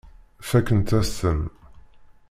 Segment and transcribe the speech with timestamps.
[0.49, 1.41] Fakkent-as-ten.